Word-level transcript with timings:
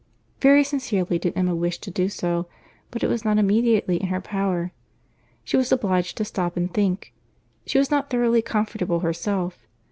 Very 0.41 0.63
sincerely 0.63 1.19
did 1.19 1.33
Emma 1.37 1.53
wish 1.55 1.77
to 1.77 1.91
do 1.91 2.09
so; 2.09 2.47
but 2.89 3.03
it 3.03 3.07
was 3.07 3.23
not 3.23 3.37
immediately 3.37 3.97
in 3.97 4.07
her 4.07 4.19
power. 4.19 4.71
She 5.43 5.57
was 5.57 5.71
obliged 5.71 6.17
to 6.17 6.25
stop 6.25 6.57
and 6.57 6.73
think. 6.73 7.13
She 7.67 7.77
was 7.77 7.91
not 7.91 8.09
thoroughly 8.09 8.41
comfortable 8.41 9.01
herself. 9.01 9.67